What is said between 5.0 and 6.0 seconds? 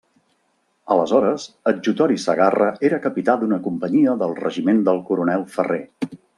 coronel Ferrer.